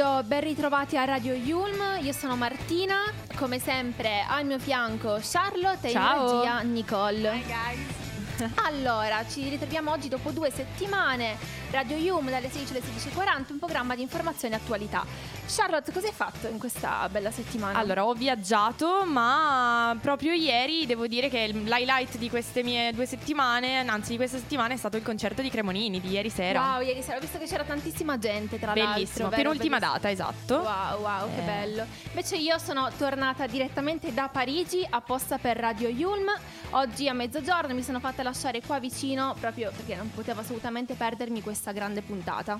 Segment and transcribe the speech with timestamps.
[0.00, 1.98] pomeriggio, ben ritrovati a Radio Yulm.
[2.00, 3.02] Io sono Martina,
[3.36, 6.40] come sempre al mio fianco Charlotte e in Ciao.
[6.40, 7.36] regia Nicole.
[7.36, 8.52] Hi guys.
[8.64, 11.36] Allora, ci ritroviamo oggi dopo due settimane.
[11.70, 15.04] Radio Yum dalle 16 alle 16.40, un programma di informazione e attualità.
[15.46, 17.78] Charlotte, cosa hai fatto in questa bella settimana?
[17.78, 23.06] Allora, ho viaggiato, ma proprio ieri devo dire che il- l'highlight di queste mie due
[23.06, 26.60] settimane, anzi di questa settimana, è stato il concerto di Cremonini di ieri sera.
[26.74, 28.92] Wow, ieri sera ho visto che c'era tantissima gente, tra l'altro.
[28.94, 29.92] Bellissimo, penultima Bellissimo.
[29.92, 30.56] data, esatto.
[30.58, 31.44] Wow, wow, che Eh.
[31.44, 31.86] bello.
[32.08, 36.26] Invece io sono tornata direttamente da Parigi apposta per Radio Yulm.
[36.70, 41.42] Oggi a mezzogiorno mi sono fatta lasciare qua vicino proprio perché non potevo assolutamente perdermi
[41.60, 42.58] questa grande puntata.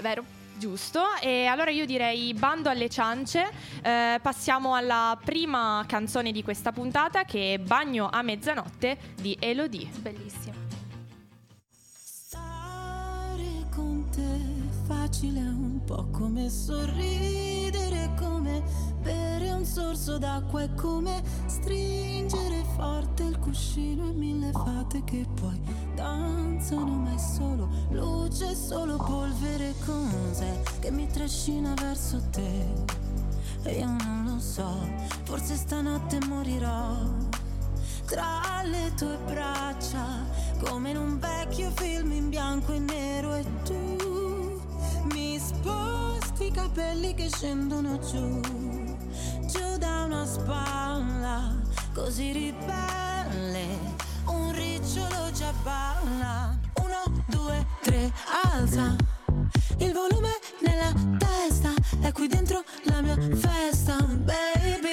[0.00, 0.24] Vero?
[0.56, 3.46] Giusto, e allora io direi bando alle ciance,
[3.82, 9.88] Eh, passiamo alla prima canzone di questa puntata che è Bagno a mezzanotte di Elodie.
[10.00, 10.56] Bellissimo.
[11.70, 14.57] Stare con te
[14.88, 18.62] facile un po' come sorridere, come
[19.02, 25.60] bere un sorso d'acqua, è come stringere forte il cuscino e mille fate che poi
[25.94, 32.96] danzano, ma è solo luce, solo polvere, cos'è che mi trascina verso te?
[33.64, 34.74] E io non lo so,
[35.24, 36.96] forse stanotte morirò
[38.06, 40.24] tra le tue braccia,
[40.64, 44.07] come in un vecchio film in bianco e nero e tu
[45.58, 48.40] mi sposti i capelli che scendono giù,
[49.46, 51.54] giù da una spalla,
[51.92, 53.66] così ribelle,
[54.26, 56.56] un ricciolo già balla.
[56.82, 58.12] Uno, due, tre,
[58.52, 58.96] alza.
[59.78, 60.30] Il volume
[60.60, 64.87] nella testa è qui dentro la mia festa, baby.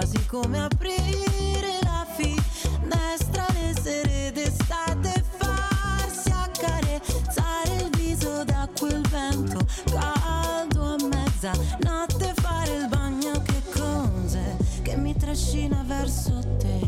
[0.00, 9.58] Quasi come aprire la finestra le sere d'estate, farsi accarezzare il viso da quel vento
[9.84, 16.80] caldo a mezzanotte, fare il bagno, che cos'è che mi trascina verso te?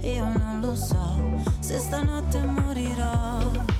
[0.00, 1.20] Io non lo so
[1.60, 3.71] se stanotte morirò.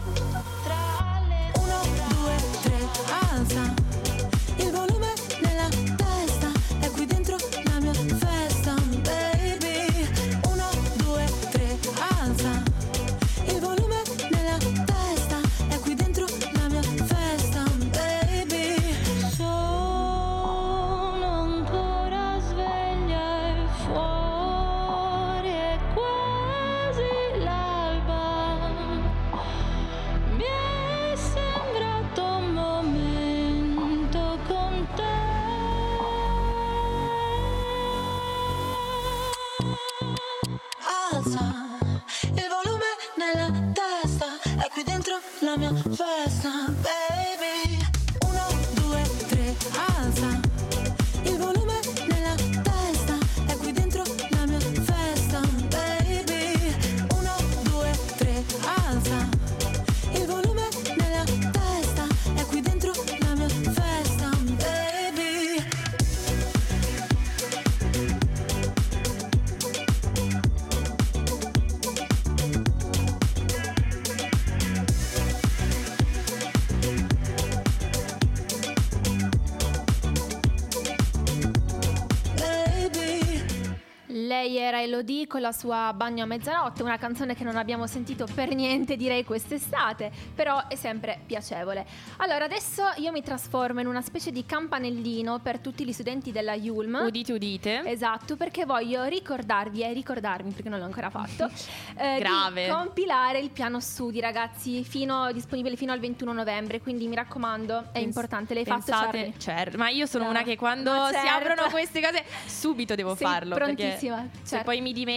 [85.26, 89.24] Con la sua Bagno a mezzanotte, una canzone che non abbiamo sentito per niente direi
[89.24, 91.84] quest'estate, però è sempre piacevole.
[92.18, 96.54] Allora adesso io mi trasformo in una specie di campanellino per tutti gli studenti della
[96.54, 97.00] Yulm.
[97.04, 97.82] Udite, udite.
[97.84, 101.48] Esatto, perché voglio ricordarvi e ricordarmi, perché non l'ho ancora fatto,
[101.96, 102.64] eh, Grave.
[102.64, 107.78] di compilare il piano studi, ragazzi, fino, disponibile fino al 21 novembre, quindi mi raccomando,
[107.78, 109.34] è Pens- importante, l'hai fatto Pensate, Charlie?
[109.38, 110.30] certo, ma io sono No.
[110.30, 111.28] una che quando No, si certo.
[111.50, 113.54] aprono queste cose subito devo Sei farlo.
[113.56, 114.64] perché prontissima, Se certo.
[114.64, 115.10] poi mi dimentico.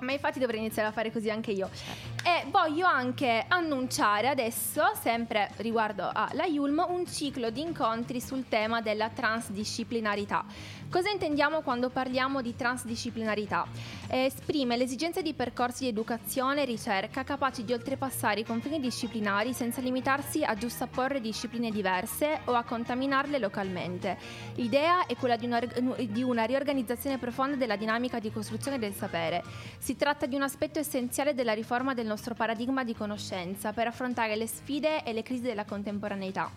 [0.00, 1.70] Ma infatti dovrei iniziare a fare così anche io.
[2.24, 8.80] E voglio anche annunciare adesso, sempre riguardo alla Yulm, un ciclo di incontri sul tema
[8.80, 10.44] della transdisciplinarità.
[10.94, 13.66] Cosa intendiamo quando parliamo di transdisciplinarità?
[14.06, 19.80] Esprime l'esigenza di percorsi di educazione e ricerca capaci di oltrepassare i confini disciplinari senza
[19.80, 24.16] limitarsi a giustapporre discipline diverse o a contaminarle localmente.
[24.54, 29.42] L'idea è quella di una, di una riorganizzazione profonda della dinamica di costruzione del sapere.
[29.78, 34.36] Si tratta di un aspetto essenziale della riforma del nostro paradigma di conoscenza per affrontare
[34.36, 36.52] le sfide e le crisi della contemporaneità.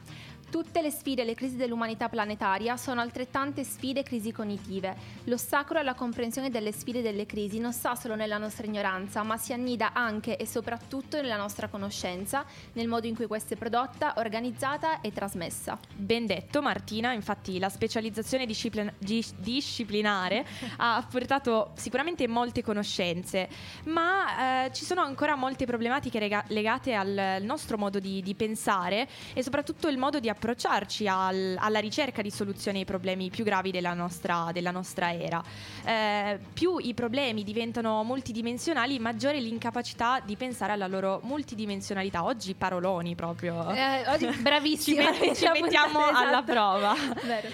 [0.50, 4.96] Tutte le sfide e le crisi dell'umanità planetaria sono altrettante sfide e crisi cognitive.
[5.26, 9.36] L'ostacolo alla comprensione delle sfide e delle crisi non sta solo nella nostra ignoranza, ma
[9.36, 14.14] si annida anche e soprattutto nella nostra conoscenza, nel modo in cui questa è prodotta,
[14.18, 15.78] organizzata e trasmessa.
[15.94, 20.46] Ben detto Martina, infatti la specializzazione disciplin- dis- disciplinare
[20.78, 23.50] ha portato sicuramente molte conoscenze,
[23.86, 29.10] ma eh, ci sono ancora molte problematiche rega- legate al nostro modo di, di, pensare
[29.34, 33.72] e soprattutto il modo di approcciarci al, alla ricerca di soluzioni ai problemi più gravi
[33.72, 35.44] della nostra, della nostra era.
[35.84, 42.24] Eh, più i problemi diventano multidimensionali, maggiore l'incapacità di pensare alla loro multidimensionalità.
[42.24, 43.72] Oggi paroloni proprio.
[43.74, 45.12] Eh, oggi bravissima.
[45.14, 46.18] ci, ci mettiamo esatto.
[46.18, 46.96] alla prova.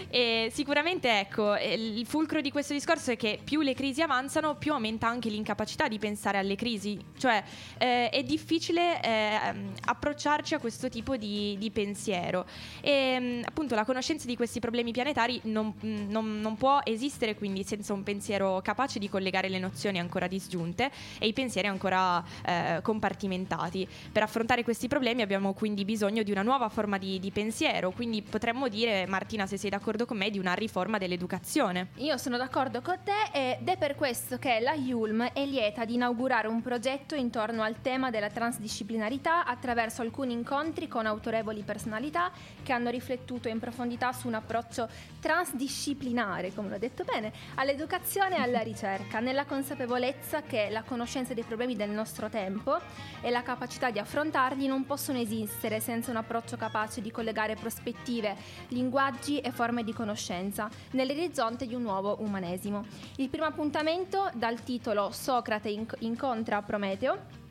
[0.09, 4.73] e sicuramente ecco, il fulcro di questo discorso è che più le crisi avanzano, più
[4.73, 6.99] aumenta anche l'incapacità di pensare alle crisi.
[7.17, 7.41] Cioè
[7.77, 9.39] eh, è difficile eh,
[9.85, 12.45] approcciarci a questo tipo di, di pensiero.
[12.81, 17.63] E mm, appunto la conoscenza di questi problemi planetari non, non, non, può esistere quindi
[17.63, 22.79] senza un pensiero capace di collegare le nozioni ancora disgiunte e i pensieri ancora eh,
[22.81, 23.87] compartimentati.
[24.11, 28.21] Per affrontare questi problemi abbiamo quindi bisogno di una nuova forma di, di pensiero, quindi
[28.21, 31.89] potremmo dire, Martina, se sei d'accordo con me, di una riforma dell'educazione.
[31.95, 35.95] Io sono d'accordo con te ed è per questo che la Yulm è lieta di
[35.95, 42.31] inaugurare un progetto intorno al tema della transdisciplinarità attraverso alcuni incontri con autorevoli personalità
[42.63, 44.89] che hanno riflettuto in profondità su un approccio
[45.19, 51.43] transdisciplinare, come l'ho detto bene, all'educazione e alla ricerca, nella consapevolezza che la conoscenza dei
[51.43, 52.79] problemi del nostro tempo
[53.21, 58.35] e la capacità di affrontarli non possono esistere senza un approccio capace di collegare prospettive,
[58.69, 62.85] linguaggi e forme di conoscenza nell'orizzonte di un nuovo umanesimo.
[63.17, 65.69] Il primo appuntamento dal titolo Socrate
[65.99, 67.41] incontra Prometeo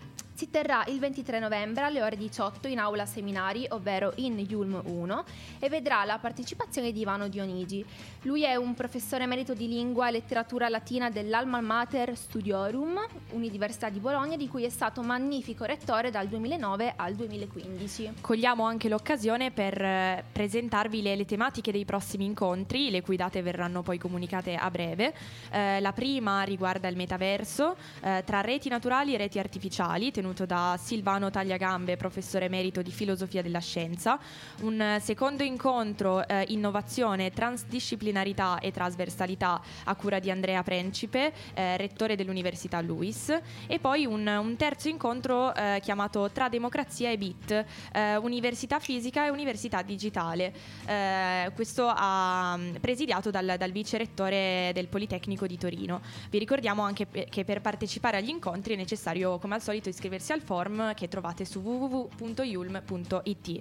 [0.43, 5.25] si terrà il 23 novembre alle ore 18 in aula seminari, ovvero in Yulm 1,
[5.61, 7.85] e vedrà la partecipazione di Ivano Dionigi.
[8.23, 12.99] Lui è un professore emerito di lingua e letteratura latina dell'Alma Mater Studiorum,
[13.31, 18.15] Università di Bologna, di cui è stato magnifico rettore dal 2009 al 2015.
[18.21, 23.43] Cogliamo anche l'occasione per eh, presentarvi le, le, tematiche dei prossimi incontri, le cui date
[23.43, 25.15] verranno poi comunicate a breve.
[25.53, 30.79] Eh, la prima riguarda il metaverso eh, tra reti naturali e reti artificiali, tenuto da
[30.82, 34.19] Silvano Tagliagambe, professore emerito di filosofia della scienza.
[34.62, 42.17] Un secondo incontro, eh, innovazione, transdisciplinarità e trasversalità a cura di Andrea Principe, eh, rettore
[42.17, 43.37] dell'Università Luis.
[43.67, 49.26] E poi un, un terzo incontro eh, chiamato Tra democrazia e bit, eh, Università fisica
[49.26, 50.55] e Università digitale.
[50.87, 56.00] Eh, questo ha, mm, presidiato dal, dal vice rettore del Politecnico di Torino.
[56.31, 60.33] Vi ricordiamo anche che per partecipare agli incontri è necessario, come al solito, iscriversi iscriversi
[60.33, 63.61] al form che trovate su www.yulm.it.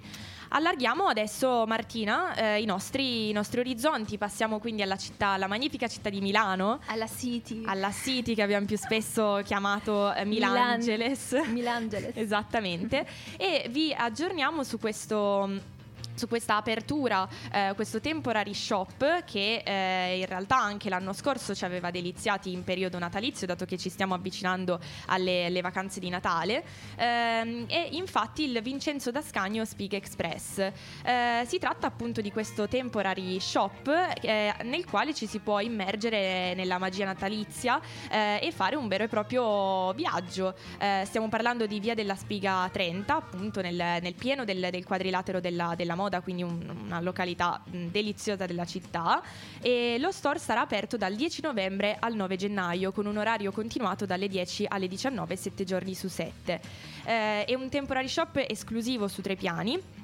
[0.49, 4.17] Allarghiamo adesso, Martina, eh, i, nostri, i, nostri, orizzonti.
[4.17, 6.79] Passiamo quindi alla città, alla magnifica città di Milano.
[6.87, 7.63] Alla City.
[7.65, 11.31] Alla City che abbiamo più spesso chiamato eh, Milangeles.
[11.31, 12.15] Milan- Milangeles.
[12.15, 13.07] Esattamente.
[13.37, 15.49] e vi aggiorniamo su questo
[16.21, 21.65] su questa apertura, eh, questo temporary shop che eh, in realtà anche l'anno scorso ci
[21.65, 26.63] aveva deliziati in periodo natalizio, dato che ci stiamo avvicinando alle, alle vacanze di Natale.
[26.95, 30.59] Eh, e infatti il Vincenzo D'Ascagno Speak Express.
[30.59, 33.87] Eh, si tratta appunto di questo temporary shop
[34.21, 39.05] eh, nel quale ci si può immergere nella magia natalizia eh, e fare un vero
[39.05, 40.53] e proprio viaggio.
[41.03, 45.73] stiamo parlando di Via della Spiga 30, appunto nel, nel pieno del, del quadrilatero della,
[45.75, 49.23] della moda Moda, quindi un, una località mh, deliziosa della città.
[49.61, 54.05] E lo store sarà aperto dal 10 novembre al 9 gennaio con un orario continuato
[54.05, 56.61] dalle 10 alle 19, 7 giorni su 7.
[57.05, 60.00] Eh, è un temporary shop esclusivo su tre piani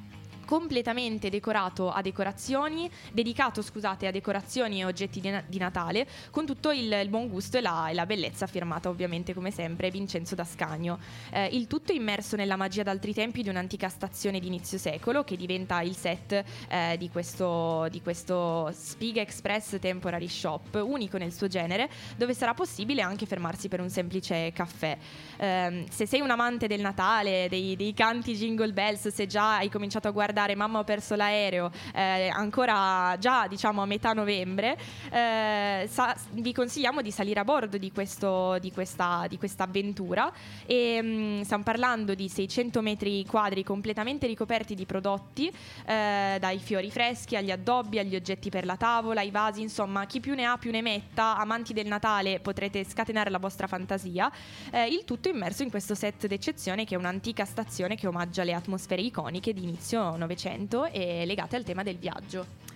[0.48, 6.72] completamente decorato a decorazioni, dedicato scusate a decorazioni e oggetti di, di Natale, con tutto
[6.72, 11.00] il, il buon gusto e la, e la, bellezza firmata ovviamente come sempre Vincenzo D'Ascagno.
[11.32, 15.36] Eh, il tutto immerso nella magia d'altri tempi di un'antica stazione di inizio secolo che
[15.36, 21.48] diventa il set eh, di, questo, di questo Spiga Express Temporary Shop, unico nel suo
[21.48, 24.98] genere, dove sarà possibile anche fermarsi per un semplice caffè.
[25.36, 29.70] Eh, se sei un amante del Natale, dei, dei canti Jingle Bells, se già hai
[29.70, 34.78] cominciato a guardare guardare Mamma ho perso l'aereo eh, ancora già diciamo a metà novembre,
[35.12, 40.32] eh, sa- vi consigliamo di salire a bordo di, questo, di, questa, di avventura.
[40.66, 45.48] E mh, mm, stiamo parlando di 600 metri quadri completamente ricoperti di prodotti,
[45.86, 50.20] eh, dai fiori freschi agli addobbi, agli oggetti per la tavola, ai vasi, insomma chi
[50.20, 54.32] più ne ha più ne metta, amanti del Natale potrete scatenare la vostra fantasia,
[54.72, 58.54] eh, il tutto immerso in questo set d'eccezione che è un'antica stazione che omaggia le
[58.54, 62.67] atmosfere iconiche di inizio novembre Novecento e legate al tema del viaggio.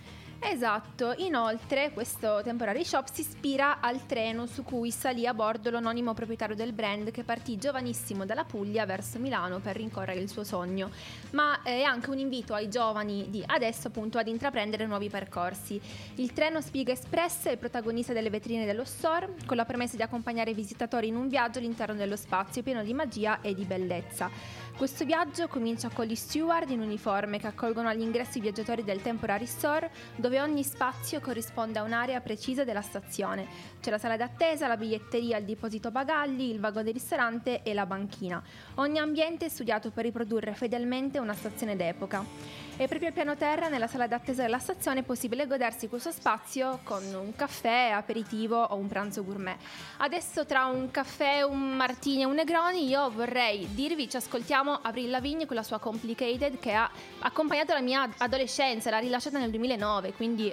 [0.44, 6.14] Esatto, inoltre questo temporary shop si ispira al treno su cui salì a bordo l'anonimo
[6.14, 10.90] proprietario del brand che partì giovanissimo dalla Puglia verso Milano per rincorrere il suo sogno,
[11.30, 15.80] ma è anche un invito ai giovani di adesso appunto ad intraprendere nuovi percorsi.
[16.16, 20.02] Il treno Spiga Express è il protagonista delle vetrine dello store, con la promessa di
[20.02, 24.28] accompagnare i visitatori in un viaggio all'interno dello spazio pieno di magia e di bellezza.
[24.76, 29.02] Questo viaggio comincia con gli steward in uniforme che accolgono agli ingressi i viaggiatori del
[29.02, 33.46] Temporary Store, dove ogni spazio corrisponde a un'area precisa della stazione.
[33.80, 37.86] C'è la sala d'attesa, la biglietteria, il deposito bagagli, il vagone del ristorante e la
[37.86, 38.42] banchina.
[38.76, 42.24] Ogni ambiente è studiato per riprodurre fedelmente una stazione d'epoca.
[42.78, 46.80] E proprio al piano terra, nella sala d'attesa della stazione, è possibile godersi questo spazio
[46.82, 49.56] con un caffè, aperitivo o un pranzo gourmet.
[49.98, 55.10] Adesso, tra un caffè, un martini e un Negroni, io vorrei dirvi: ci ascoltiamo Avril
[55.10, 60.14] Lavigne con la sua Complicated, che ha accompagnato la mia adolescenza, l'ha rilasciata nel 2009,
[60.14, 60.52] quindi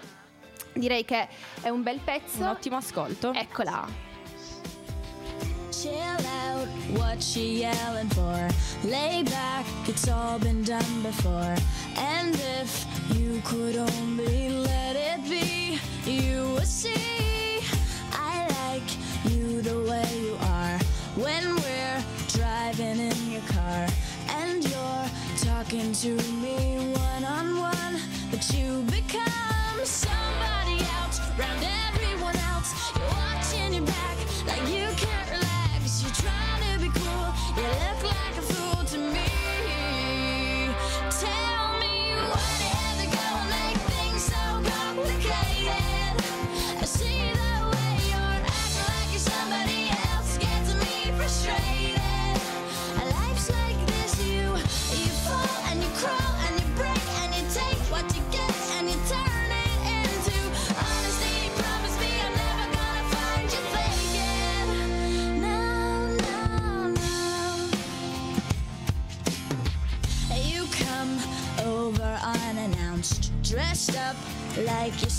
[0.74, 1.28] direi che
[1.62, 2.42] è un bel pezzo.
[2.42, 3.34] Un ottimo ascolto.
[3.34, 4.09] Eccola.
[5.84, 8.50] Chill out, what she yelling for?
[8.84, 11.56] Lay back, it's all been done before.
[11.96, 14.79] And if you could only let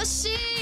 [0.00, 0.59] you will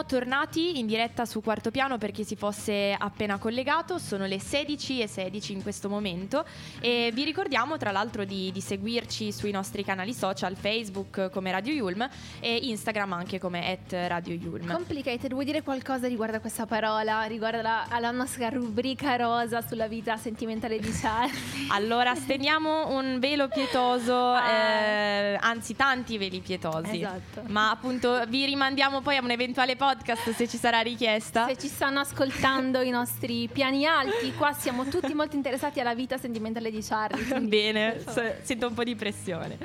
[0.00, 4.40] siamo tornati in diretta su Quarto Piano per chi si fosse appena collegato, sono le
[4.40, 6.44] 16 e 16 in questo momento
[6.80, 11.74] e vi ricordiamo tra l'altro di, di seguirci sui nostri canali social, Facebook come Radio
[11.74, 12.08] Yulm
[12.40, 14.72] e Instagram anche come at Radio Yulm.
[14.72, 19.86] Complicated, vuoi dire qualcosa riguardo a questa parola, riguardo alla, alla nostra rubrica rosa sulla
[19.86, 21.34] vita sentimentale di Charlie?
[21.72, 24.48] allora stendiamo un velo pietoso, Ah.
[24.50, 27.42] eh, anzi tanti veli pietosi, Esatto.
[27.48, 31.48] ma appunto vi rimandiamo poi a un eventuale podcast se ci sarà richiesta.
[31.48, 36.16] Se ci stanno ascoltando i nostri piani alti, qua siamo tutti molto interessati alla vita
[36.16, 37.40] sentimentale di Charlie.
[37.42, 39.58] Bene, so- sento un po' di pressione.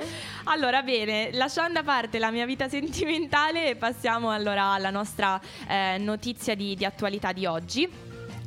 [0.44, 6.56] Allora, bene, lasciando a parte la mia vita sentimentale, passiamo allora alla nostra eh, notizia
[6.56, 8.05] di, di attualità di oggi.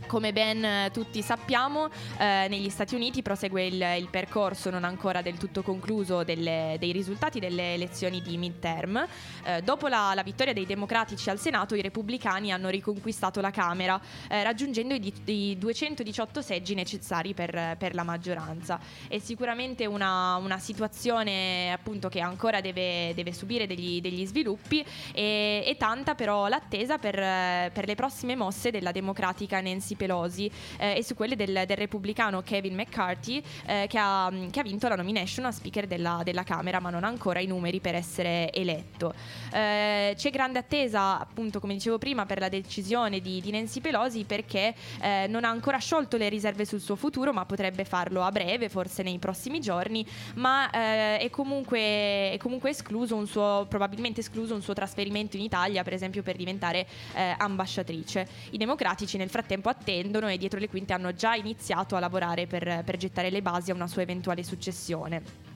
[0.10, 1.88] Come ben eh, tutti sappiamo,
[2.18, 6.92] eh, negli Stati Uniti prosegue il, il percorso non ancora del tutto concluso delle- dei
[6.92, 9.06] risultati delle elezioni di midterm.
[9.44, 14.01] Eh, dopo la, la vittoria dei democratici al Senato, i repubblicani hanno riconquistato la Camera,
[14.28, 18.80] eh, raggiungendo i, i 218 seggi necessari per, per la maggioranza.
[19.08, 25.63] È sicuramente una, una situazione appunto che ancora deve, deve subire degli, degli sviluppi e,
[25.63, 30.96] e tanta però l'attesa per, eh, per le prossime mosse della democratica Nancy Pelosi eh,
[30.96, 34.96] e su quelle del, del repubblicano Kevin McCarthy eh, che, ha, che ha vinto la
[34.96, 39.13] nomination a speaker della, della Camera ma non ha ancora i numeri per essere eletto.
[39.51, 44.24] Eh, c'è grande attesa appunto come dicevo prima per la decisione di, di Nancy Pelosi
[44.24, 48.32] perché eh, non ha ancora sciolto le riserve sul suo futuro ma potrebbe farlo a
[48.32, 54.22] breve, forse nei prossimi giorni, ma eh, è, comunque, è comunque escluso un suo, probabilmente
[54.22, 58.27] escluso un suo trasferimento in Italia per esempio per diventare eh, ambasciatrice.
[58.51, 62.84] I democratici nel frattempo attendono e dietro le quinte hanno già iniziato a lavorare per,
[62.86, 65.49] per gettare le basi a una sua eventuale successione.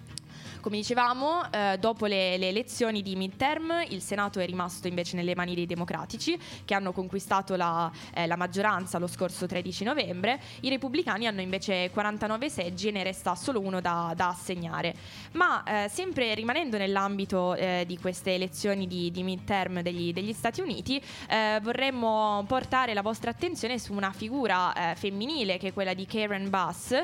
[0.63, 5.35] Come dicevamo, eh, dopo le, le elezioni di midterm, il Senato è rimasto invece nelle
[5.35, 10.39] mani dei democratici, che hanno conquistato la, eh, la maggioranza lo scorso 13 novembre.
[10.61, 14.95] I repubblicani hanno invece 49 seggi e ne resta solo uno da, da assegnare.
[15.33, 20.61] Ma eh, sempre rimanendo nell'ambito eh, di queste elezioni di, di midterm degli, degli Stati
[20.61, 25.93] Uniti, eh, vorremmo portare la vostra attenzione su una figura eh, femminile che è quella
[25.93, 27.03] di Karen Bass,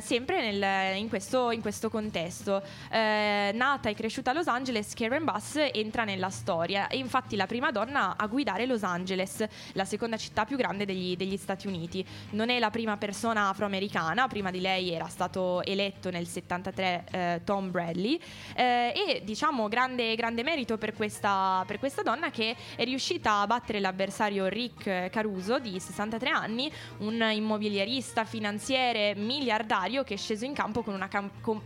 [0.00, 2.60] sempre nel- in, questo, in questo contesto.
[2.90, 7.46] Eh, nata e cresciuta a Los Angeles, Karen Bass entra nella storia e infatti la
[7.46, 12.04] prima donna a guidare Los Angeles, la seconda città più grande degli, degli Stati Uniti.
[12.30, 17.40] Non è la prima persona afroamericana, prima di lei era stato eletto nel 73 eh,
[17.44, 18.20] Tom Bradley
[18.54, 23.46] eh, e diciamo grande, grande merito per questa, per questa donna che è riuscita a
[23.46, 30.54] battere l'avversario Rick Caruso di 63 anni, un immobiliarista, finanziere, miliardario che è sceso in
[30.54, 31.62] campo con una, cam- con-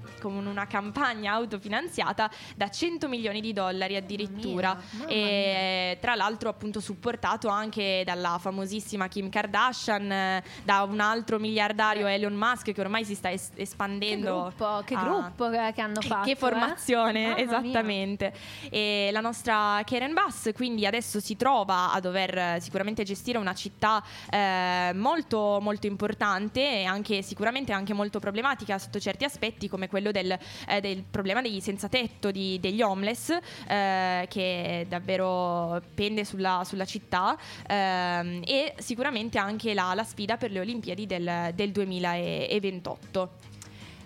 [0.46, 6.48] una campagna autofinanziata da 100 milioni di dollari addirittura Mamma mia, mamma e tra l'altro
[6.48, 12.80] appunto supportato anche dalla famosissima Kim Kardashian, eh, da un altro miliardario Elon Musk che
[12.80, 14.42] ormai si sta es- Che espandendo.
[14.54, 16.24] gruppo, che, a- gruppo che, che hanno fatto.
[16.24, 16.36] che eh?
[16.36, 17.38] formazione, mia.
[17.38, 18.32] esattamente.
[18.70, 23.54] E la nostra Karen Bass quindi adesso si trova a dover eh, sicuramente gestire una
[23.54, 29.88] città eh, molto, molto importante e anche sicuramente anche molto problematica sotto certi aspetti come
[29.88, 30.36] quello del,
[30.68, 33.36] eh, del problema degli senza tetto, di- degli homeless
[33.68, 37.36] eh, che davvero pende sulla, sulla città
[37.66, 43.30] ehm, e sicuramente anche la, la sfida per le Olimpiadi del, del 2028.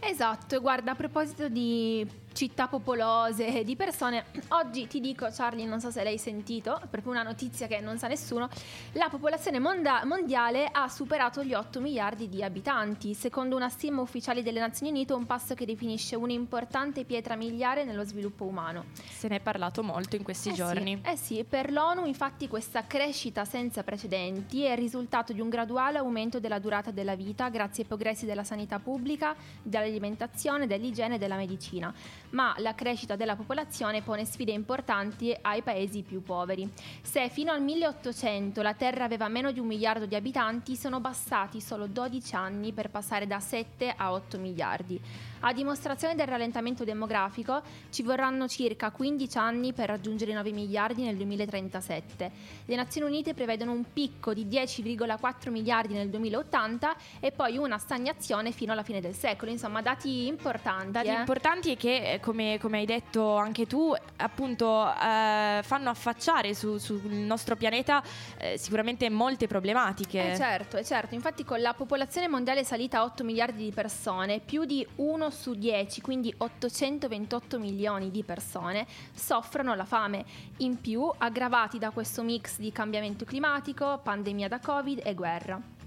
[0.01, 5.91] Esatto, guarda, a proposito di città popolose, di persone, oggi ti dico, Charlie, non so
[5.91, 8.49] se l'hai sentito, proprio una notizia che non sa nessuno,
[8.93, 14.43] la popolazione monda- mondiale ha superato gli 8 miliardi di abitanti, secondo una stima ufficiale
[14.43, 18.87] delle Nazioni Unite, un passo che definisce un'importante pietra miliare nello sviluppo umano.
[19.09, 21.01] Se ne è parlato molto in questi Eh giorni.
[21.03, 25.49] Sì, eh sì, per l'ONU infatti questa crescita senza precedenti è il risultato di un
[25.49, 31.19] graduale aumento della durata della vita grazie ai progressi della sanità pubblica, dell'alimentazione, dell'igiene e
[31.19, 31.93] della medicina.
[32.31, 36.71] Ma la crescita della popolazione pone sfide importanti ai paesi più poveri.
[37.03, 41.61] Se fino al 1800 la Terra aveva meno di un miliardo di abitanti, sono bastati
[41.61, 45.01] solo 12 anni per passare da 7 a 8 miliardi.
[45.43, 51.03] A dimostrazione del rallentamento demografico ci vorranno circa 15 anni per raggiungere i 9 miliardi
[51.03, 52.31] nel 2037.
[52.67, 58.53] Le Nazioni Unite prevedono un picco di 10,4 miliardi nel 2080 e poi una stagnazione
[58.53, 59.51] fino alla fine del secolo.
[59.51, 60.91] Insomma, dati importanti.
[60.91, 61.15] Dati eh.
[61.15, 67.01] importanti che eh, come, come, hai detto anche tu, appunto eh, fanno affacciare su, sul
[67.11, 68.03] nostro pianeta
[68.37, 70.33] eh, sicuramente molte problematiche.
[70.33, 74.41] Eh certo, eh certo, infatti con la popolazione mondiale salita a 8 miliardi di persone,
[74.41, 74.87] più di
[75.31, 80.25] 1 su 10, quindi 828 milioni di persone, soffrono la fame,
[80.59, 85.80] in più aggravati da questo mix di cambiamento climatico, pandemia da Covid e guerra.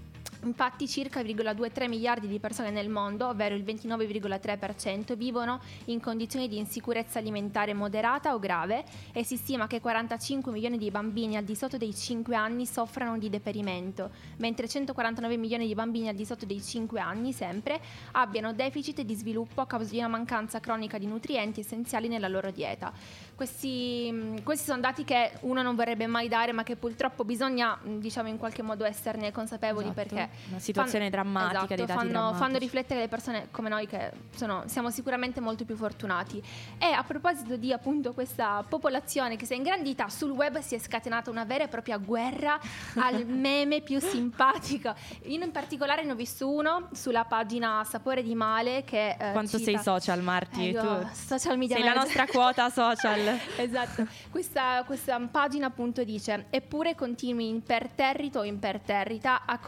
[0.44, 6.58] Infatti circa 1,23 miliardi di persone nel mondo, ovvero il 29,3%, vivono in condizioni di
[6.58, 11.54] insicurezza alimentare moderata o grave e si stima che 45 milioni di bambini al di
[11.54, 16.44] sotto dei 5 anni soffrano di deperimento, mentre 149 milioni di bambini al di sotto
[16.44, 17.80] dei 5 anni sempre
[18.12, 22.50] abbiano deficit di sviluppo a causa di una mancanza cronica di nutrienti essenziali nella loro
[22.50, 22.92] dieta.
[23.34, 28.28] Questi, questi sono dati che uno non vorrebbe mai dare, ma che purtroppo bisogna, diciamo,
[28.28, 29.94] in qualche modo esserne consapevoli Esatto.
[29.94, 34.90] perché Una situazione drammatica, esatto, fanno, fanno riflettere le persone come noi che sono- siamo
[34.90, 36.42] sicuramente molto più fortunati.
[36.78, 40.78] E a proposito di appunto questa popolazione che si è ingrandita, sul web si è
[40.78, 42.58] scatenata una vera e propria guerra
[42.96, 44.94] al meme più simpatico.
[45.24, 49.16] In particolare ne ho visto uno sulla pagina Sapore di Male che...
[49.18, 50.70] eh, Quanto cita- sei social, Marti?
[50.70, 52.16] Eh, tu social media sei la manager.
[52.16, 53.38] nostra quota social.
[53.56, 54.06] esatto.
[54.30, 59.58] Questa, questa pagina appunto dice: Eppure continui imperterrito o imperterrita a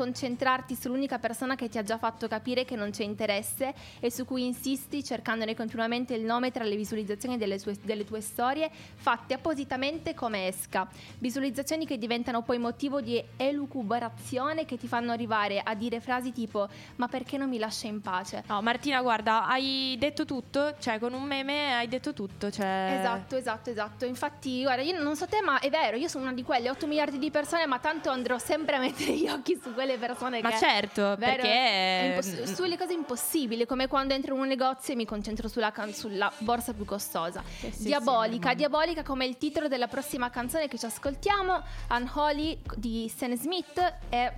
[0.56, 4.24] concentrarti sull'unica persona che ti ha già fatto capire che non c'è interesse e su
[4.24, 9.34] cui insisti cercandone continuamente il nome tra le visualizzazioni delle, sue- delle tue storie fatte
[9.34, 10.88] appositamente come esca.
[11.18, 16.68] Visualizzazioni che diventano poi motivo di elucubrazione che ti fanno arrivare a dire frasi tipo:
[16.96, 18.44] Ma perché non mi lascia in pace?
[18.48, 22.50] No, Martina, guarda, hai detto tutto, cioè con un meme hai detto tutto.
[22.50, 22.98] Cioè...
[22.98, 24.04] Esatto, esatto, esatto.
[24.06, 26.86] Infatti, guarda, io non so te, ma è vero, io sono una di quelle 8
[26.86, 30.56] miliardi di persone, ma tanto andrò sempre a mettere gli occhi su quelle persone Ma
[30.58, 34.96] certo, vero, perché è imposs- sulle cose impossibili, come quando entro in un negozio e
[34.96, 37.42] mi concentro sulla, can- sulla borsa più costosa.
[37.58, 42.58] Sì, sì, diabolica, sì, diabolica come il titolo della prossima canzone che ci ascoltiamo, Unholy
[42.76, 44.32] di Sam Smith e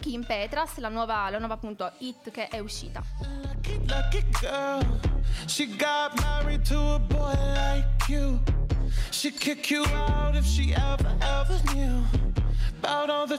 [0.00, 3.02] Kim Petras, la nuova, la nuova appunto hit che è uscita.
[3.42, 5.00] Lucky, lucky girl.
[5.46, 8.40] She got married to a boy like you.
[9.10, 12.04] She'd kick you out if she ever, ever knew
[12.80, 13.38] about all the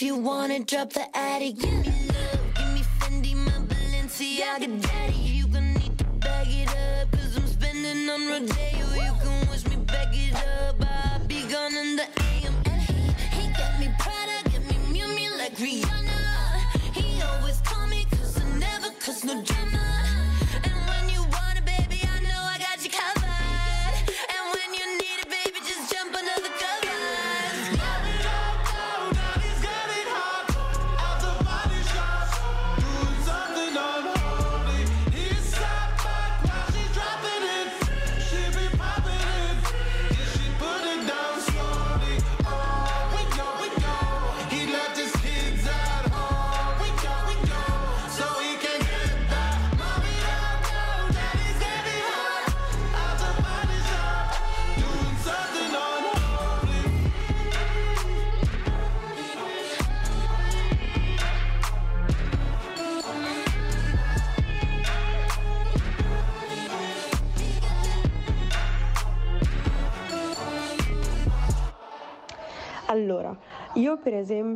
[0.00, 4.89] if you wanna drop the attic, give me love, give me Fendi, my Balenciaga,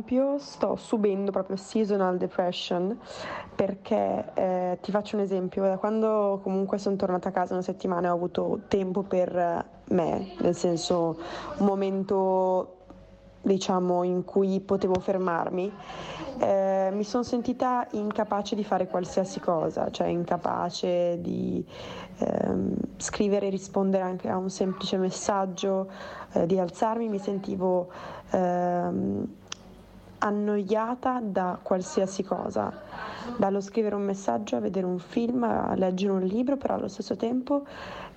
[0.05, 2.97] esempio sto subendo proprio seasonal depression
[3.55, 8.07] perché eh, ti faccio un esempio, da quando comunque sono tornata a casa una settimana
[8.07, 11.17] e ho avuto tempo per me, nel senso
[11.57, 12.71] un momento
[13.41, 15.71] diciamo in cui potevo fermarmi,
[16.39, 21.63] eh, mi sono sentita incapace di fare qualsiasi cosa, cioè incapace di
[22.17, 25.89] ehm, scrivere e rispondere anche a un semplice messaggio,
[26.33, 27.89] eh, di alzarmi, mi sentivo
[28.31, 29.27] ehm,
[30.25, 32.73] annoiata da qualsiasi cosa,
[33.37, 37.15] dallo scrivere un messaggio a vedere un film, a leggere un libro, però allo stesso
[37.15, 37.63] tempo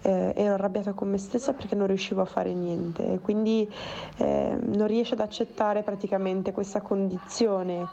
[0.02, 3.18] eh, ero arrabbiata con me stessa perché non riuscivo a fare niente.
[3.20, 3.70] Quindi
[4.16, 7.86] eh, non riesce ad accettare praticamente questa condizione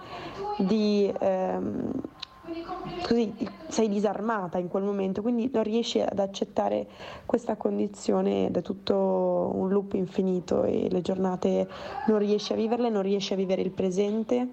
[0.58, 1.91] di ehm,
[3.04, 3.34] così
[3.68, 6.88] sei disarmata in quel momento, quindi non riesci ad accettare
[7.26, 11.68] questa condizione ed è tutto un loop infinito e le giornate
[12.08, 14.48] non riesci a viverle, non riesci a vivere il presente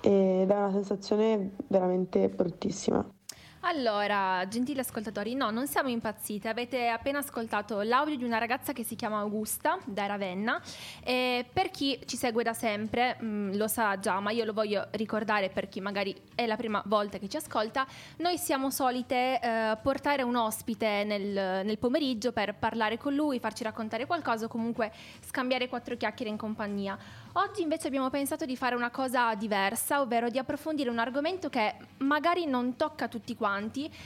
[0.00, 3.15] ed è una sensazione veramente bruttissima.
[3.68, 6.48] Allora, gentili ascoltatori, no, non siamo impazzite.
[6.48, 10.62] Avete appena ascoltato l'audio di una ragazza che si chiama Augusta da Ravenna.
[11.02, 14.52] E per chi ci segue da sempre mh, mm, lo sa già, ma io lo
[14.52, 17.84] voglio ricordare per chi magari è la prima volta che ci ascolta.
[18.18, 23.64] Noi siamo solite eh, portare un ospite nel, nel, pomeriggio per parlare con lui, farci
[23.64, 24.92] raccontare qualcosa o comunque
[25.24, 26.96] scambiare quattro chiacchiere in compagnia.
[27.32, 31.74] Oggi invece abbiamo pensato di fare una cosa diversa, ovvero di approfondire un argomento che
[31.98, 33.54] magari non tocca tutti quanti,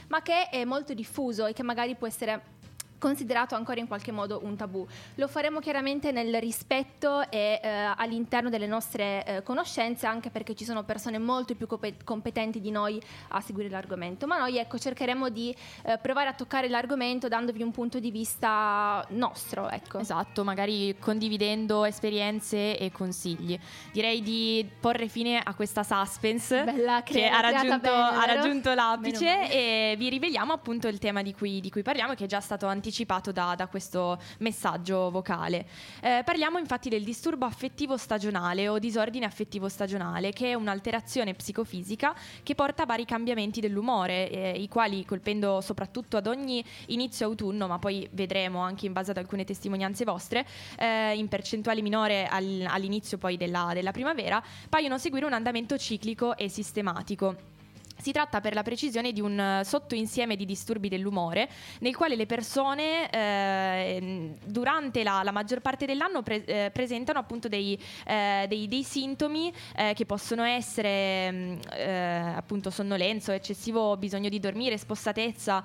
[0.07, 2.59] ma che è molto diffuso e che magari può essere
[3.01, 4.85] considerato ancora in qualche modo un tabù.
[5.15, 10.63] Lo faremo chiaramente nel rispetto e eh, all'interno delle nostre eh, conoscenze, anche perché ci
[10.63, 11.67] sono persone molto più
[12.03, 14.27] competenti di noi a seguire l'argomento.
[14.27, 19.03] Ma noi ecco, cercheremo di eh, provare a toccare l'argomento dandovi un punto di vista
[19.09, 19.67] nostro.
[19.67, 19.97] Ecco.
[19.97, 23.59] Esatto, magari condividendo esperienze e consigli.
[23.91, 29.49] Direi di porre fine a questa suspense Bella, che ha raggiunto, bene, ha raggiunto l'apice
[29.51, 32.67] e vi riveliamo appunto il tema di cui, di cui parliamo, che è già stato
[32.67, 35.65] anticipato anticipato da, da questo messaggio vocale.
[36.01, 42.13] Eh, parliamo infatti del disturbo affettivo stagionale o disordine affettivo stagionale, che è un'alterazione psicofisica
[42.43, 47.67] che porta a vari cambiamenti dell'umore, eh, i quali colpendo soprattutto ad ogni inizio autunno,
[47.67, 50.45] ma poi vedremo anche in base ad alcune testimonianze vostre,
[50.77, 56.35] eh, in percentuale minore al, all'inizio poi della, della primavera, paiono seguire un andamento ciclico
[56.35, 57.59] e sistematico.
[58.01, 61.47] Si tratta per la precisione di un eh, sottoinsieme di disturbi dell'umore
[61.81, 67.47] nel quale le persone eh, durante la, la, maggior parte dell'anno pre- eh, presentano appunto
[67.47, 74.29] dei, eh, dei, dei sintomi eh, che possono essere mm, eh, appunto sonnolenza, eccessivo bisogno
[74.29, 75.63] di dormire, spossatezza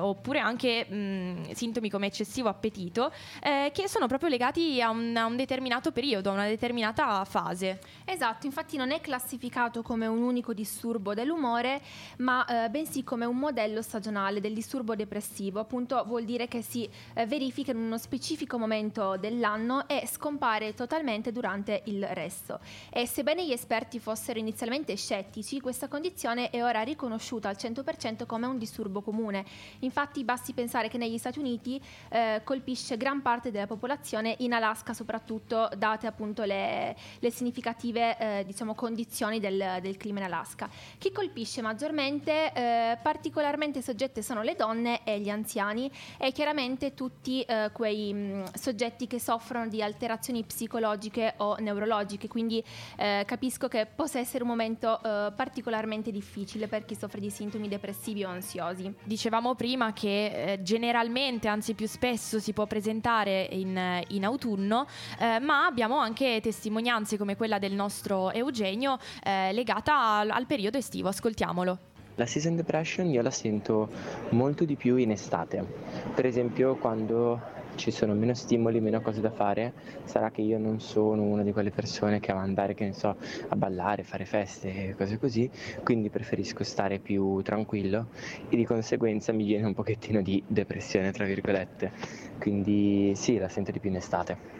[0.00, 5.26] oppure anche mh, mm, sintomi come eccessivo appetito che sono proprio legati a un, a
[5.26, 7.78] un determinato periodo, a una determinata fase.
[8.04, 11.80] Esatto, infatti non è classificato come un unico disturbo dell'umore dell'umore,
[12.18, 15.60] ma eh, bensì come un modello stagionale del disturbo depressivo.
[15.60, 21.30] Appunto vuol dire che si eh, verifica in uno specifico momento dell'anno e scompare totalmente
[21.30, 22.60] durante il resto.
[22.90, 28.46] E sebbene gli esperti fossero inizialmente scettici, questa condizione è ora riconosciuta al 100% come
[28.46, 29.44] un disturbo comune.
[29.80, 34.94] Infatti basti pensare che negli Stati Uniti eh, colpisce gran parte della popolazione, in Alaska
[34.94, 40.68] soprattutto, date appunto le, le significative eh, diciamo, condizioni del, del clima in Alaska.
[40.98, 47.42] Chi colpisce maggiormente, eh, particolarmente soggette sono le donne e gli anziani e chiaramente tutti
[47.42, 52.62] eh, quei mh, mm, soggetti che soffrono di alterazioni psicologiche o neurologiche, quindi
[52.96, 57.66] eh, capisco che possa essere un momento eh, particolarmente difficile per chi soffre di sintomi
[57.66, 58.94] depressivi o ansiosi.
[59.02, 64.86] Dicevamo prima che eh, generalmente, anzi più spesso, si può presentare in, in autunno,
[65.18, 71.08] eh, ma abbiamo anche testimonianze come quella del nostro Eugenio legata al, al periodo estivo
[71.16, 71.78] ascoltiamolo.
[72.16, 73.88] La season depression io la sento
[74.30, 75.64] molto di più in estate.
[76.14, 79.72] Per esempio quando ci sono meno stimoli, meno cose da fare,
[80.04, 83.16] sarà che io non sono una di quelle persone che ama andare, che ne so,
[83.48, 85.50] a ballare, fare feste e cose così,
[85.82, 88.06] quindi preferisco stare più tranquillo
[88.48, 91.92] e di conseguenza mi viene un pochettino di depressione, tra virgolette.
[92.38, 94.55] Quindi sì, la sento di più in estate.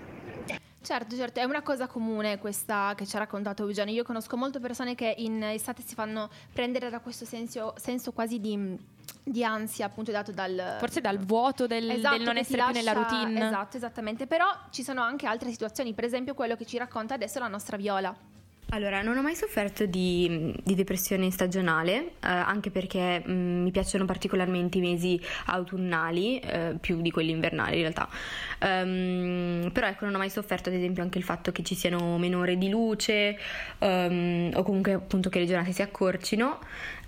[0.86, 3.92] Certo, certo, è una cosa comune questa che ci ha raccontato Eugenio.
[3.92, 8.38] Io conosco molte persone che in estate si fanno prendere da questo senso, senso quasi
[8.38, 8.78] di,
[9.20, 10.76] di, ansia, appunto dato dal...
[10.78, 13.46] Forse dal vuoto del, esatto, del non essere lascia, più nella routine.
[13.46, 14.28] Esatto, esattamente.
[14.28, 17.76] Però ci sono anche altre situazioni, per esempio quello che ci racconta adesso la nostra
[17.76, 18.16] Viola.
[18.70, 23.70] Allora, non ho mai sofferto di, di depressione stagionale, eh, anche perché mh, mm, mi
[23.70, 28.08] piacciono particolarmente i mesi autunnali, eh, più di quelli invernali in realtà.
[28.60, 32.18] Um, però ecco, non ho mai sofferto ad esempio anche il fatto che ci siano
[32.18, 33.38] meno ore di luce
[33.78, 36.58] um, o comunque appunto che le giornate si accorcino.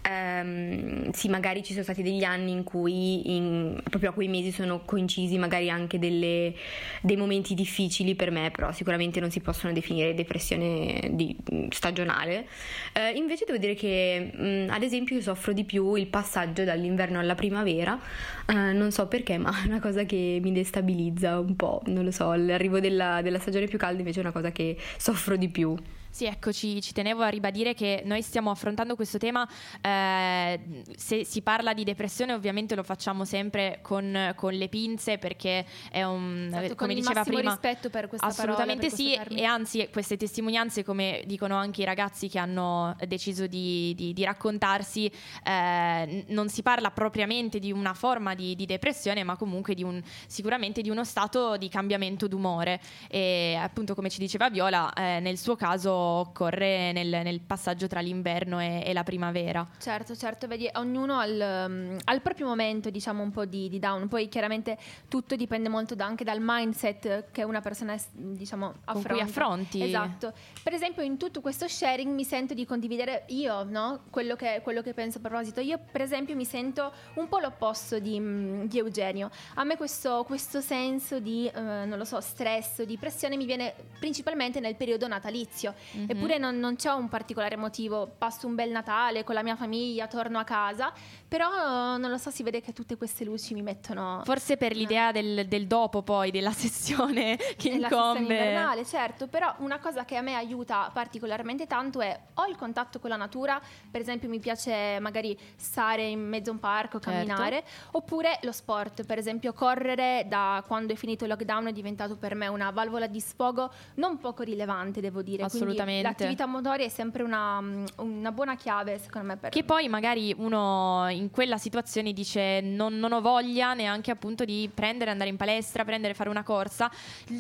[0.03, 4.53] Ehm, sì, magari ci sono stati degli anni in cui in, proprio a quei mesi
[4.53, 6.55] sono coincisi magari anche delle,
[7.03, 11.37] dei momenti difficili per me, però sicuramente non si possono definire depressione di,
[11.71, 12.47] stagionale.
[12.93, 17.19] Eh, invece devo dire che mh, ad esempio io soffro di più il passaggio dall'inverno
[17.19, 17.99] alla primavera,
[18.47, 22.11] eh, non so perché, ma è una cosa che mi destabilizza un po', non lo
[22.11, 25.77] so, l'arrivo della, della stagione più calda invece è una cosa che soffro di più.
[26.19, 29.49] Sì, ecco, ci, ci, tenevo a ribadire che noi stiamo affrontando questo tema,
[29.81, 35.65] eh, se si parla di depressione ovviamente lo facciamo sempre con, con le pinze perché
[35.93, 39.89] è un, Esatto, come diceva prima, rispetto per questa assolutamente parola, per sì e anzi
[39.93, 45.09] queste testimonianze come dicono anche i ragazzi che hanno deciso di, di- di raccontarsi,
[45.45, 50.03] eh, non si parla propriamente di una forma di, di depressione ma comunque di un,
[50.27, 52.81] sicuramente di uno stato di cambiamento d'umore.
[53.07, 58.01] E appunto come ci diceva Viola eh, nel suo caso occorre nel, nel passaggio tra
[58.01, 59.67] l'inverno e, e la primavera.
[59.79, 64.09] Certo, certo, vedi, ognuno al, um, al proprio momento, diciamo, un po' di, di down.
[64.09, 64.77] Poi chiaramente
[65.09, 69.09] tutto dipende molto da- anche dal mindset che una persona, diciamo, Con affronta.
[69.09, 69.83] cui affronti.
[69.83, 70.33] Esatto.
[70.63, 74.01] Per esempio, in tutto questo sharing mi sento di condividere io, no?
[74.11, 75.61] Quello che, quello che penso a proposito.
[75.61, 79.31] Io, per esempio, mi sento un po' l'opposto di, mm, di Eugenio.
[79.55, 83.75] A me questo, questo senso di, eh, non lo so, stress, di pressione mi viene
[83.99, 85.75] principalmente nel periodo natalizio.
[85.93, 86.07] Mhm.
[86.09, 88.15] Eppure non, non c'è un particolare motivo.
[88.19, 90.93] Passo un bel Natale con la mia famiglia, torno a casa,
[91.27, 94.23] però non lo so, si vede che tutte queste luci mi mettono...
[94.25, 98.21] Forse per l'idea del, del dopo poi, della sessione che È la sessione incombe.
[98.35, 102.99] invernale, certo, però una cosa che a me aiuta particolarmente tanto è ho il contatto
[102.99, 107.11] con la natura, per esempio mi piace magari stare in mezzo a un parco, Certo.
[107.11, 112.17] camminare, oppure lo sport, per esempio correre da quando è finito il lockdown è diventato
[112.17, 115.47] per me una valvola di sfogo non poco rilevante, devo dire.
[115.49, 116.03] Quindi Assolutamente.
[116.25, 117.63] l'attività motoria è sempre una,
[117.97, 122.99] una buona chiave, secondo me, per Che poi magari uno in quella situazione dice non,
[122.99, 126.91] non ho voglia neanche appunto di prendere, andare in palestra, prendere, fare una corsa.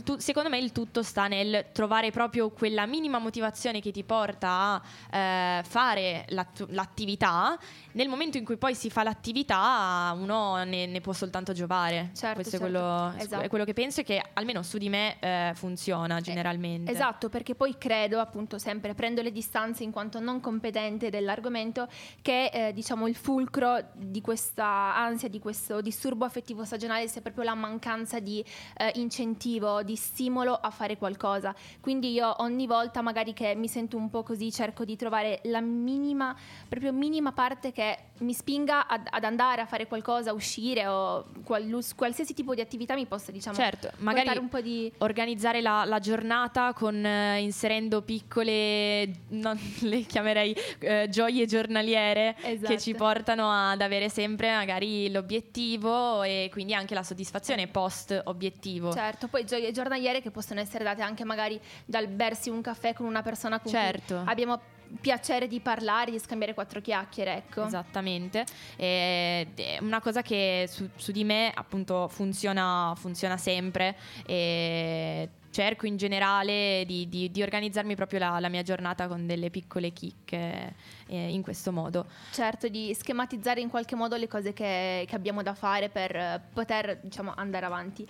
[0.04, 4.80] Tu- secondo me il tutto sta nel trovare proprio quella minima motivazione che ti porta
[5.10, 5.18] a
[5.58, 7.58] eh, fare l'attu- l'attività.
[7.92, 12.10] Nel momento in cui poi si fa l'attività uno ne, ne può soltanto giovare.
[12.14, 12.64] Certo, Questo è, certo.
[12.78, 13.42] quello, Esatto.
[13.44, 16.90] è quello che penso e che almeno su di me eh, funziona generalmente.
[16.90, 21.88] Esatto, perché poi credo, appunto, sempre prendo le distanze in quanto non competente dell'argomento,
[22.22, 27.44] che eh, diciamo il fulcro di questa ansia, di questo disturbo affettivo stagionale sia proprio
[27.44, 28.44] la mancanza di
[28.76, 31.54] eh, incentivo, di stimolo a fare qualcosa.
[31.80, 35.60] Quindi io ogni volta magari che mi sento un po' così cerco di trovare la
[35.60, 36.36] minima,
[36.68, 41.26] proprio minima parte che mi spinga ad, ad andare a fare qualcosa, a uscire o
[41.44, 44.90] qualus- qualsiasi tipo di attività mi possa, diciamo, Certo, magari un po' di...
[44.98, 52.50] organizzare la, la giornata con eh, inserendo piccole, non le chiamerei eh, gioie giornaliere che
[52.50, 52.78] Esatto.
[52.78, 58.92] ci portano ad avere sempre magari l'obiettivo e quindi anche la soddisfazione post obiettivo.
[58.92, 63.06] Certo, poi gioie giornaliere che possono essere date anche magari dal bersi un caffè con
[63.06, 64.22] una persona con Certo.
[64.24, 64.60] abbiamo
[65.00, 67.66] piacere di parlare, di scambiare quattro chiacchiere, ecco.
[67.66, 68.44] Esattamente,
[68.76, 73.96] Ed è una cosa che su, su di me appunto funziona, funziona sempre
[74.26, 79.50] e cerco in generale di, di- di organizzarmi proprio la, la mia giornata con delle
[79.50, 80.74] piccole chicche
[81.06, 82.06] eh, in questo modo.
[82.30, 86.40] Certo, di schematizzare in qualche modo le cose che, che abbiamo da fare per eh,
[86.52, 88.06] poter, diciamo, andare avanti.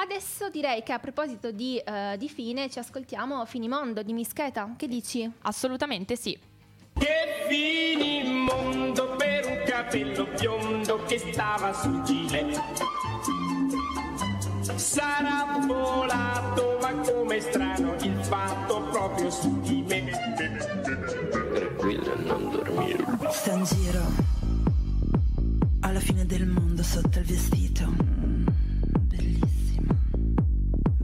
[0.00, 4.74] Adesso direi che a proposito di, eh, di fine ci ascoltiamo Finimondo di Mischeta.
[4.76, 5.28] Che dici?
[5.42, 6.38] Assolutamente sì.
[6.92, 12.62] Che finimondo per un capello biondo che stava sul gilet.
[14.76, 20.12] Sarà volato, ma come strano il fatto proprio su di me.
[21.52, 23.04] Tranquilla, non dormire.
[23.30, 24.02] Sta in giro
[25.80, 28.37] alla fine del mondo sotto il vestito.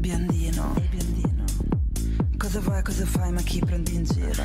[0.04, 1.44] Biondino, biondino.
[2.36, 4.44] Cosa vuoi, cosa fai, ma chi prendi in giro?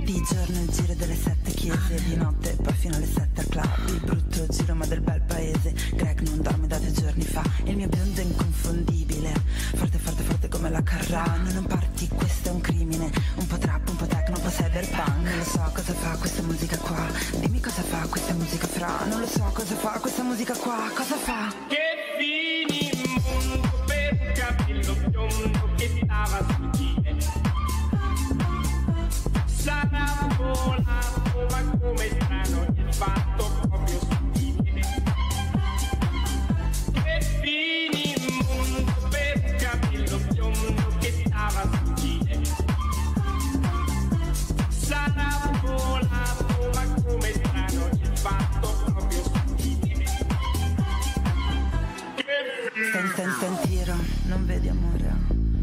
[0.00, 3.88] Di giorno il giro delle sette chiese, di notte poi fino alle sette al club.
[3.88, 5.72] Il brutto giro ma del bel paese.
[5.94, 7.42] Greg non dorme da due giorni fa.
[7.64, 9.32] Il mio biondo è inconfondibile.
[9.76, 11.50] Forte, forte, forte come la Carrano.
[11.50, 13.10] Non parti, questo è un crimine.
[13.36, 15.16] Un po' trap, un po' techno, un po' cyberpunk.
[15.16, 17.06] Non lo so cosa fa questa musica qua.
[17.40, 19.06] Dimmi cosa fa questa musica fra.
[19.06, 20.90] Non lo so cosa fa questa musica qua.
[20.94, 21.50] Cosa fa?
[21.68, 26.63] Che finimondo per un capello biondo che stava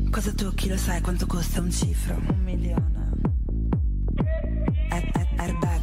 [0.09, 2.15] Cosa tocchi lo sai quanto costa un cifro?
[2.15, 3.09] Un milione.
[4.89, 5.81] Air- air- Airbag,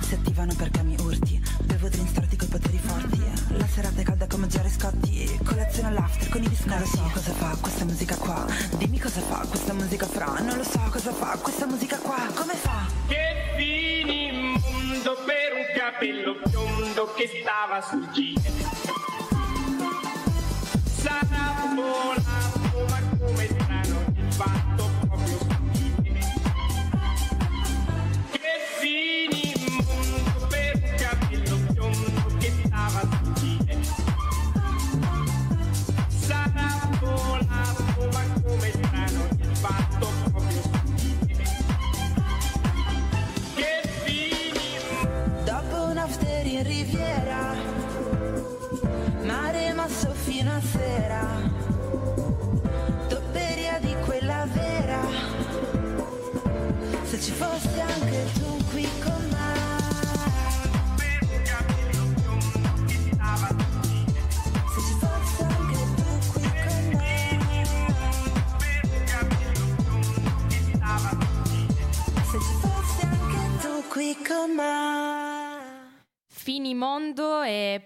[0.00, 1.40] si attivano perché mi urti.
[1.62, 3.22] Bevo drink storti coi poteri forti.
[3.56, 5.38] La serata è calda come Jerry Scotti.
[5.44, 6.68] Colazione l'after con i biscotti.
[6.68, 8.46] Non lo so cosa fa questa musica qua.
[8.76, 10.40] Dimmi cosa fa questa musica fra.
[10.40, 12.26] Non lo so cosa fa questa musica qua.
[12.34, 12.86] Come fa?
[13.06, 18.99] Che finimondo per un capello biondo che stava sul giro.
[21.30, 22.59] Sarà volato, ma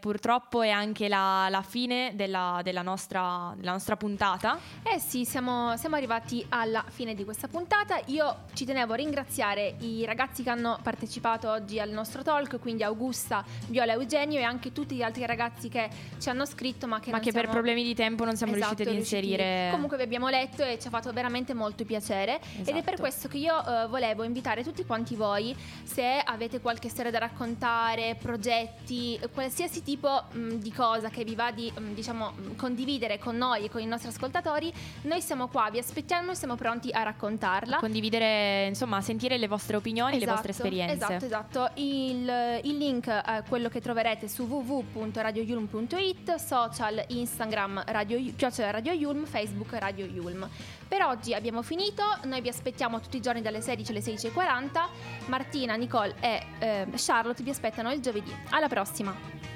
[0.08, 4.58] purtroppo è anche la, la fine della, della nostra, della nostra puntata.
[4.82, 7.98] Eh sì, siamo, siamo arrivati alla fine di questa puntata.
[8.08, 12.82] Io ci tenevo a ringraziare i ragazzi che hanno partecipato oggi al nostro talk, quindi
[12.82, 15.88] Augusta, Viola, Eugenio e anche tutti gli altri ragazzi che
[16.20, 18.74] ci hanno scritto ma che, Ma che per siamo- problemi di tempo non siamo Esatto,
[18.74, 19.70] riusciti ad riusciti- inserire.
[19.70, 23.00] Comunque vi abbiamo letto e ci ha fatto veramente molto piacere ed è per Esatto.
[23.00, 28.18] questo che io eh, volevo invitare tutti quanti voi se avete qualche storia da raccontare,
[28.20, 33.36] progetti, qualsiasi tipo mh, di cosa che vi va di mh, diciamo mh, condividere con
[33.36, 34.72] noi e con i nostri ascoltatori,
[35.02, 37.78] noi siamo qua, vi aspettiamo e siamo pronti a raccontarla.
[37.78, 40.94] condividere, insomma, sentire le vostre opinioni, le vostre Esatto, esperienze.
[40.94, 41.70] Esatto, esatto.
[41.80, 49.24] Il, il link è quello che troverete su www.radioyulm.it, social, Instagram, radio, chiocciola Radio Yulm,
[49.24, 50.48] Facebook Radio Yulm.
[50.86, 54.86] Per oggi abbiamo finito, noi vi aspettiamo tutti i giorni dalle 16 alle 16.40.
[55.26, 58.34] Martina, Nicole e eh, Charlotte vi aspettano il giovedì.
[58.50, 59.53] Alla prossima!